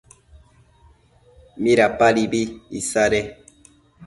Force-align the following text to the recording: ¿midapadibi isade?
¿midapadibi 1.61 2.41
isade? 2.79 3.21